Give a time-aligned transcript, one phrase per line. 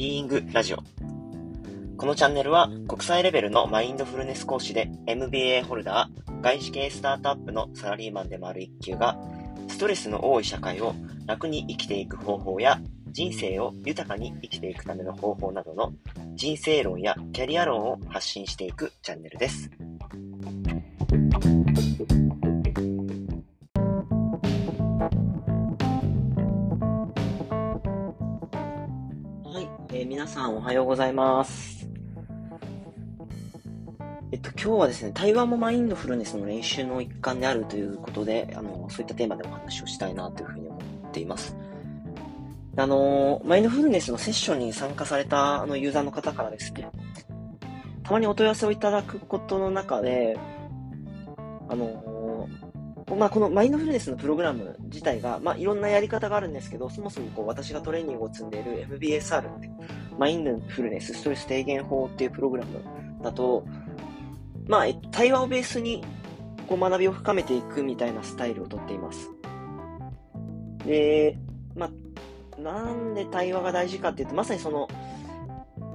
[0.00, 0.78] ビーイングラジオ。
[1.98, 9.20] このチャンネルは国際レベルのマインドフルネス講師で MBA ホルダー、外資系スタートアップのサラリーマンでもある一級が、
[9.68, 10.94] ストレスの多い社会を
[11.26, 15.92] 楽に生きていく方法や、人生を豊かに生きていくための方法などの
[16.34, 19.70] 人生論やキャリア論を発信していくチャンネルです。
[30.50, 31.88] んおはようございます。
[34.32, 40.78] えっと、今日はですね、台湾もマインドフルネスの練習の一環であるということで、あの、そういったテーマでお話をしたいなというふうに思
[41.08, 41.56] っています。
[42.76, 46.88] あの、マインドフルネスのセッションに参加されたあのユーザーの方からですね、
[48.04, 50.38] たまにお問い合わせをいただくことの中で、
[51.68, 52.48] あの
[53.16, 59.70] まあ、このマインドフルネスのプログラム自体が、まあ、いろんなやり方があるんですけど、そもそもこう私がトレーニングを積んでいる MBSR って、
[60.20, 62.84] マインドフルネスストレス低減法っていうプログラム
[63.22, 63.64] だと、
[64.68, 66.04] まあ、対話をベースに
[66.68, 69.30] こう学びを深めていくみたいなスタイルをとっています。
[70.84, 71.38] で、
[71.74, 71.90] ま
[72.58, 74.88] あ、なんで対話が大事かっていうと、まさにその、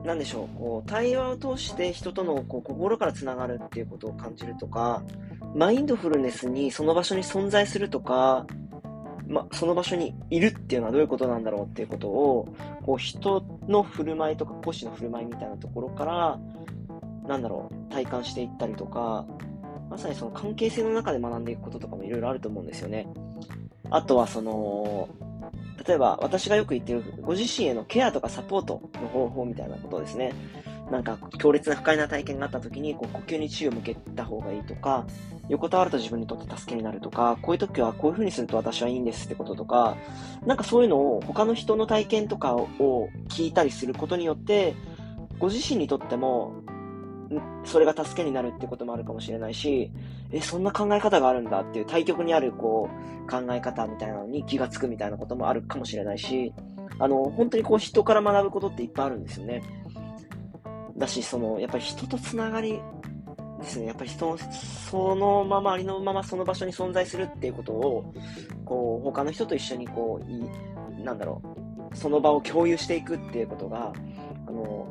[0.03, 5.03] なんでしょう、こう対話を通して人とのこう心からつながるっていうことを感じるとか、
[5.53, 8.47] マインドフルネスにその場所に存在するとか、
[9.27, 12.47] ま、その場所にいるっていうのはどういうことなんだろうっていうことを、
[12.83, 16.39] こう人の振る舞いとか講師の振る舞いみたいなところから、
[17.27, 19.25] なんだろう、体感していったりとか、
[19.89, 23.07] まさにその関係性の中で学んでいくこととかもいろいろあると思うんですよね。
[23.89, 25.09] あとはその、
[25.87, 30.33] 例えば私がよく言ってるご自身へのケアとかサポートの方法みたいなことですね。
[30.91, 35.05] なんか強烈な不快な体験があった時にこう呼吸に注意を向けた方がいいとか、
[35.49, 39.97] 横たわると自分にとって助けになるとか、こういう時はこういう風にすると私はいいんですってこととか、
[40.45, 42.67] なんかそういうのを他の人の体験とかを
[43.29, 44.75] 聞いたりすることによって、
[45.39, 46.53] ご自身にとっても
[47.63, 49.91] それが助けになるってこともあるかもしれないし、
[50.31, 52.89] え、そんな考え方があるんだっていう対極にあるこ
[53.27, 56.53] う考え方みたいなのに気がつくみたいなこともあるかもしれないし、
[56.99, 59.63] あの、本当にこう人から学ぶことっていっぱいあるんですよね。
[60.97, 62.79] だし、その、やっぱり人とつながり
[63.59, 63.87] ですね。
[63.87, 68.13] やっぱり人の、そのまま、ありのままその場所に存在するっていうことを、
[68.63, 71.41] こう、他の人と一緒にこう、いなんだろ
[71.91, 73.93] う、その場を共有していくっていうことが、
[74.47, 74.87] あの、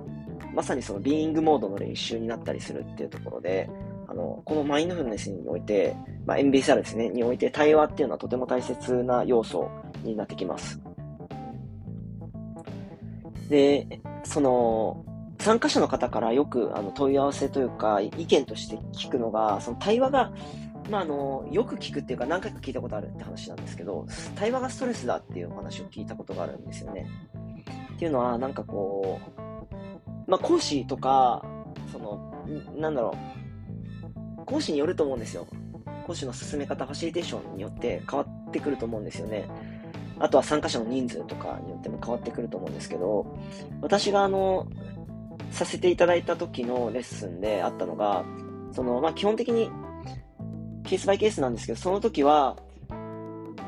[0.55, 3.69] まさにそのビーイングモードの練習になったりするっていうところで、
[4.07, 9.69] あの、このマインドフルネスにおいて、まあ、MBSR ですね、において対話っていうのはとても大切な要素
[10.03, 10.81] になってきます。
[13.49, 15.05] で、その、
[15.39, 20.33] 参加者の方からよくあの問い合わせというか、意見として聞くのが、その対話が、
[20.91, 24.07] まあ、あの、よく聞くっていうか何回か聞いたことあるって話なんですけど、
[24.37, 27.07] 対話がストレスだっていうお話を聞いたことがあるんですよね。
[27.95, 31.45] っていうのは、なんかこう、まあ、講師とか、
[31.93, 32.33] その、
[32.77, 33.15] なんだろ
[34.41, 35.47] う、講師によると思うんですよ。
[36.07, 39.49] 講師の進め方、ファシリテーションによって変わってくると思うんですよね。
[40.19, 43.27] あとは参加者の人数とかによっても変わってくると思うんですけど、
[43.81, 44.69] 私があの、
[45.55, 48.25] させていただいた時のレッスンであったのが、
[48.73, 49.71] その、まあ、基本的に
[50.85, 52.57] ケースバイケースなんですけど、その時は、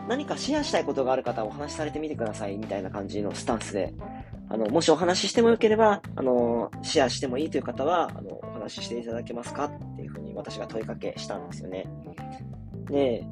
[0.09, 3.93] 何かシェアしたいことがある方はお話しされてみてくださいみたいな感じのスタンスで
[4.49, 11.87] あの、もしお話ししてもよければ、あの、シェアしてもいいという方は、あの、お話ししていただけますかっていうふうに私が問いかけしたんですよね。
[12.89, 13.25] で、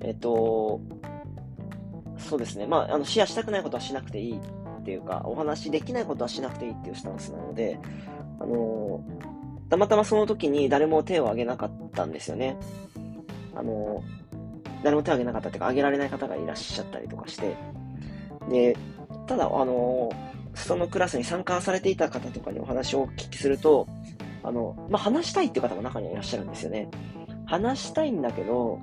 [0.00, 0.80] えっと、
[2.16, 2.66] そうですね。
[2.66, 4.40] まあ、あの、シェアしたくないことはしなくていい
[4.88, 7.78] ていうか、お話できないことはしなくていいっていうスタンスなので、
[8.40, 9.04] あの、
[9.68, 12.56] たまたまその時に誰も手を挙げなかったんですよね。
[13.54, 14.02] あの、
[14.82, 17.54] 誰も手を挙げなかったっていうか、挙げられない方がいらっしゃったりとかして、
[18.48, 18.78] で、
[19.26, 20.10] ただ、あの、
[20.54, 23.86] そのクラスに参加されていた方とかにお話をお聞きすると、
[24.42, 26.88] あの、まあ、話したいっていう方も中にはいらっしゃるんですよね。
[27.44, 28.80] 話したいんだけど、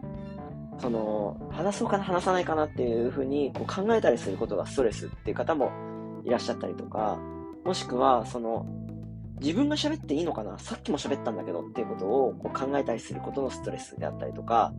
[0.78, 5.72] その、話そうかな、話さないかなっていうふうにこう考えたりすることがストレスっていう方も
[6.26, 7.18] いらっしゃったりとか、
[7.64, 8.66] もしくは、その、
[9.42, 14.74] 自分が喋っていいのかなさっきも喋ったんだけどっていうことをこう考えたりすることのストレスであったりとか、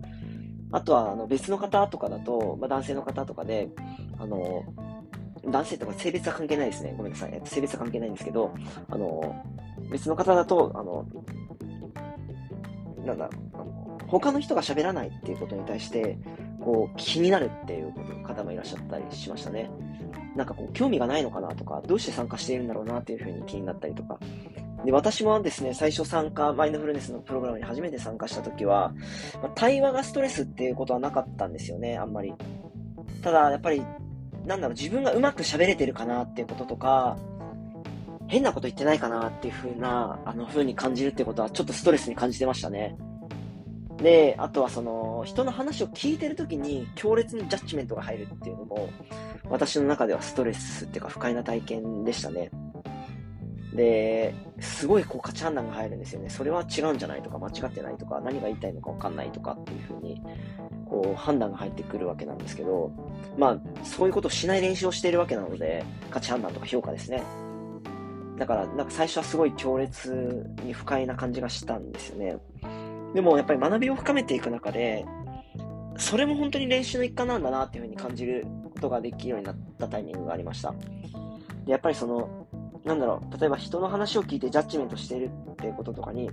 [0.72, 3.68] あとはあの別の方とかだと、まあ、男性の方とかで、
[4.18, 4.64] あの、
[5.44, 6.94] 男性とか性別は関係ないですね。
[6.96, 7.40] ごめんなさい。
[7.44, 8.52] 性別は関係ないんですけど、
[8.88, 9.44] あの、
[9.90, 11.06] 別の方だと、あの、
[13.04, 16.18] なんだろう、他の人が喋らないっていうことに対して、
[16.60, 17.92] こう、気になるっていう
[18.24, 19.70] 方もいらっしゃったりしましたね。
[20.36, 24.18] なんかこう、興味がないのかなとか、どうして参加しているんだろうなっていうふうに気になったりとか。
[24.84, 28.92] で、私もですね、最初参加、マインドフルネスのプログラムに初めて参加した時は、
[29.42, 32.34] まあ、対話がストレスっていうことはなかったんですよね、あんまり。
[33.22, 33.82] ただ、やっぱり
[34.46, 37.16] なんだろう、自分がうまく喋れてるかなっていうこととか、
[38.28, 42.96] 変なこと言ってないかなっていう風な、あの風に感じるってことはちょっとストレスに感じてましたね。
[43.98, 48.88] で、あとはその、人の話を聞いてるときに強烈にジャッジメントが入るっていうのも、
[49.48, 52.50] 私の中ではストレスっていうか不快な体験でしたね。
[53.72, 56.30] で、すごいこう価値判断が入るんですよね。
[56.30, 60.20] それは違うんじゃないとか、間違ってないとか、何が言いたいのかわかんないとかっていうふうに、
[60.88, 62.90] こう判断が入ってくるわけなんですけど、
[63.36, 67.22] まあ、そういうことをしない練習をしているわけなので、価値判断とか評価ですね。
[68.38, 72.36] だから、なんか最初はすごい強烈に不快な感じがしたんですよね。
[73.14, 75.06] でもやっぱり学びを深めていく中で、
[75.98, 80.74] それも本当に練習の一環なんだなっていうふうに感じることができるようになったタイミングがありました。
[81.64, 82.46] でやっぱりその、
[82.84, 86.30] なんだろう、例えば人の話を聞いてジャッジメントしているっていうこととかに、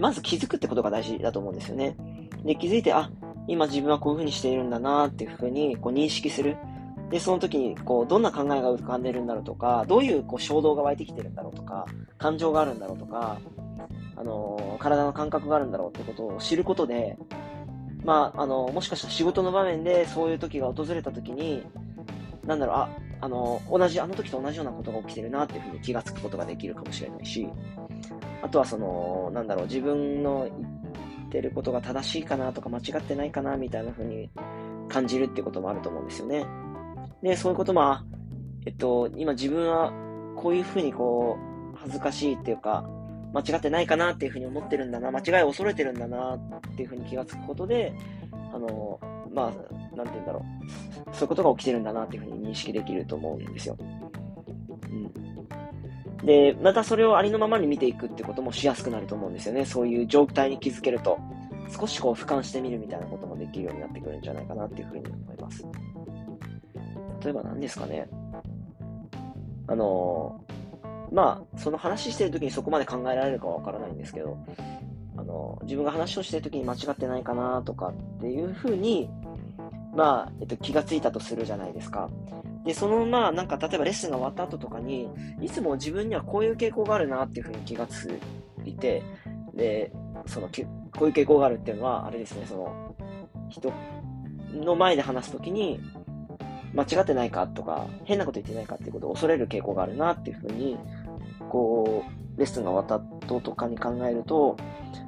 [0.00, 1.96] まず気づくってことが大事だと思うんですよね。
[2.44, 3.10] で、気づいて、あ、
[3.48, 6.56] 今自分はこういうふうにしているんだなっていうふうにこう認識する。
[7.10, 11.86] で、その時に、こう、どんな考えが浮かんでるんだろうとか、どういうこう衝動が湧いてきてるんだろうとか、
[12.18, 13.38] 感情があるんだろうとか、
[14.20, 17.16] あの、体の感覚があるんだろうってことを知ることで、
[18.04, 21.64] まあ、あの、もしかしたら仕事の場面でそういう時が訪れた時に、
[22.44, 22.88] なんだろう、あ、
[23.22, 27.48] あの、同じ、あの時と同じようなことが起きてるなっていうふうに気がつくことができるかもしれないし、
[28.42, 30.68] あとはその、なんだろう、自分の言
[31.28, 34.28] ってることが正しいかなとか間違ってないかなみたいなふうに
[34.90, 36.46] 感じるっていうこともあると思うんですよね。
[37.22, 37.96] で、そういうことも、
[38.66, 39.90] えっと、今自分は
[40.36, 41.38] こういうふうにこ
[41.74, 42.84] う、恥ずかしいっていうか、
[43.32, 47.92] 間違ってないかなっていうふうに思ってるんだな、間違いを恐れてるんだなっていうふうに気がつくことで、
[48.52, 48.98] あの、
[49.32, 50.44] まあ、なんて言うんだろう。
[51.14, 53.76] そういうことが起きてるんだなっていうふうに認識できると思うんですよ。
[53.78, 53.82] う
[56.22, 56.26] ん。
[56.26, 59.64] で、またそれをありのままに見ていくってこともしやすくなると思うんですよね。
[59.64, 61.18] そういう状態に気づけると、
[61.78, 65.64] 少しこう俯瞰してみるみたいなこともできるようになってくるんじゃないかなっていうふうに思います。
[67.22, 68.08] 例えば何ですかね。
[69.68, 70.44] あの
[71.12, 74.38] まあ、その話してる時にそこまで考えられるかはわからないんですけど、
[75.16, 79.10] あの、自分が話をしてる時に間違ってないかなとかっていうふうに、
[79.94, 82.08] まあ、えっと、気がついたとするじゃないですか。
[82.64, 85.08] で、その、まあ、なんか、例えばレッスンが終わった後とかに、
[85.40, 88.08] いつも自分にはこういう傾向があるなっていうふうに気がつ
[88.64, 89.02] いて、
[89.54, 89.92] で、
[90.26, 92.94] その、こういう傾向があるっていうのは、あれですね、その、
[93.48, 93.72] 人
[94.52, 95.80] の前で話すときに、
[96.72, 100.78] 間違ってないかとか、変なこと言ってないかっていうことを恐れる傾向があるなっていうふうに、
[101.50, 102.04] こ
[102.36, 104.56] う、レッスンが終わった後とかに考えると、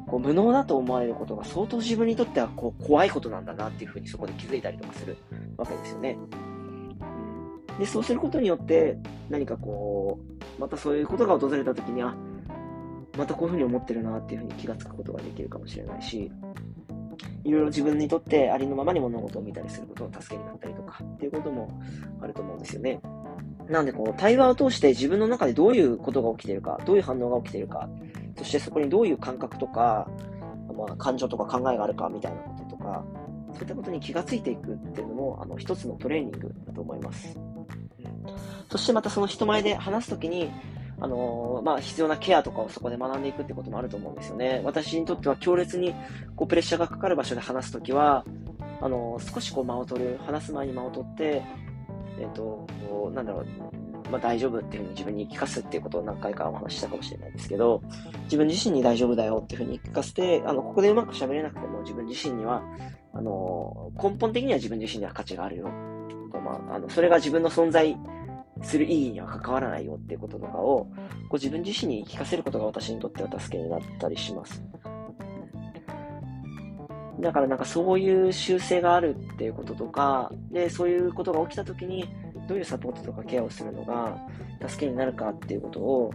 [0.07, 5.17] こう無能だと思われることが相当自分にとってはこう怖いことなんだなっていうふうにそこで気づいたりとかする
[5.57, 6.19] わけですよね。
[7.79, 8.99] で、そうすることによって
[9.31, 10.19] 何かこ
[10.59, 12.15] う、またそういうことが訪れた時には、
[13.17, 16.31] またこういうふうに思ってるなっていうふうに気がつくことができるかもしれないし、
[17.45, 21.81] いろいろ自分にとってありのままに物事を見たりすることの助けになったりとかっていうことも
[22.21, 23.01] あると思うんですよね。
[23.73, 27.89] なんでこう、対話を通して自分の中でどういうことが起きてるか、どういう反応が起きてるか、
[28.37, 30.09] そしてそこにどういう感覚とか、
[30.77, 33.05] まあ、感情とか考えがあるかみたいなこととか、
[33.53, 37.39] そういったことに気がついていくっていうのも、あの、一つのトレーニングだと思います。
[38.71, 40.51] そしてまたその人前で話すときに、
[41.01, 44.61] あのー、まあ、必要なケアとかをそこで学んでいくってこともあると思うんですよね。
[44.65, 45.95] 私にとっては強烈に
[46.37, 48.25] こうプレッシャーがかかる場所で話すときは、
[48.81, 51.43] あのー、少しこう間を取る、話す前に間を取って、
[52.23, 52.67] えっ、ー、と、
[53.13, 57.83] なんだろう、まあ、大丈夫っていうふうに自分に聞かすっていうことを何回かお話ししたかもしれないですけど、
[58.25, 62.63] 自分自身に大丈夫だよっていうふうに聞かせて、あの、ここでうまく喋れなくても自分自身には、
[63.13, 65.69] あの、根本的には自分自身には価値があるよ。
[66.33, 67.97] まあ、あの、それが自分の存在
[68.63, 70.87] する意義には関わらないよっていうこととかを、
[71.29, 74.63] こう自分自身に聞かせることが私にとっては助けになったりします。
[77.23, 82.09] だからなんかそういう習性があるっていうこととか、で、そういうことが起きた時に、
[82.49, 84.19] どういうサポートとかケアをするのが
[84.69, 86.13] 助けになるかっていうことを、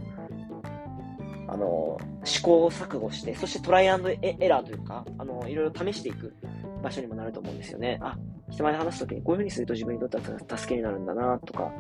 [1.48, 6.36] あの、試行錯誤して、そしてトライアンドエラーというか、あの、いろいろ試していく
[6.84, 7.98] 場所にもなると思うんですよね。
[8.02, 8.18] あ、
[8.50, 11.72] 人前で話すときにこういうふうにすると自分にとっては助けになるんだなとか。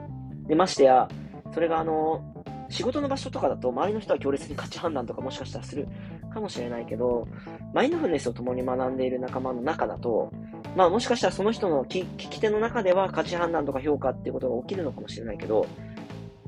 [0.47, 1.09] で、ましてや、
[1.53, 2.21] それがあの、
[2.69, 5.87] 仕事の場所とかだと周りの人は強烈に価値判断とかもしかしたらする
[6.37, 7.27] かもしれないけど、
[7.73, 10.31] マインドフルネスを共に学んでいる仲間の中だと、
[10.75, 15.65] まあもしかしたらその人の聞き手の中では価値判断とか評価っていうことが起きるのかもしれないけど、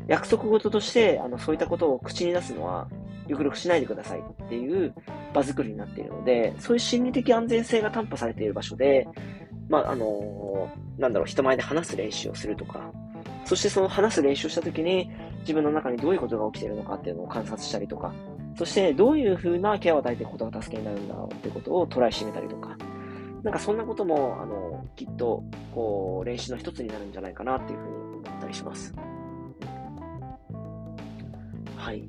[0.08, 2.88] 約束事としてあのそういったことを口に出すのは、
[3.27, 4.93] よくよくしないでくださいっていう
[5.34, 9.08] 場作りになっているので、そういう心理的安全性が担保されている場所で、
[9.69, 12.91] まあ、あのー、なんだろう、人前で話す練習をするとか、
[13.46, 18.12] そしてその話す練習をしたときに、自分の中にどういうことが起きているのかっていうのを観察したりとか、
[18.60, 22.75] そしてどういうふうなケアを与えていくことが助けになるんだろうってことをトライしてみたりとか、
[23.42, 25.42] なんかそんなことも、あの、きっと、
[25.74, 27.94] こう、練習の一つになるんじゃないかなっていうふうに
[28.28, 28.94] 思ったりします。
[31.78, 32.04] はい。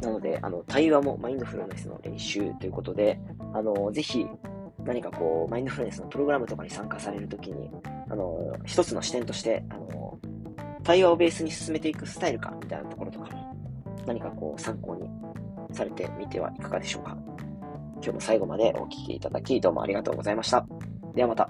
[0.00, 3.20] なので、あの、対話もマインドフルネスの練習ということで、
[3.52, 4.24] あの、ぜひ、
[4.84, 7.68] 何かこう、マインドフルネスのプログラムとかに参加されるときに、
[8.08, 10.20] あの、一つの視点として、あの、
[10.84, 13.56] 対話をベースに進めていくスタイルか、みたいなところとかも、
[14.06, 15.10] 何かこう、参考に
[15.74, 17.16] されてみてはいかがでしょうか。
[17.94, 20.66] 今日も最後までお聴きいただき、どうもありがとうございました。
[21.14, 21.48] ではまた。